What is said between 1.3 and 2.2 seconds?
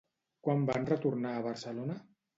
a Barcelona?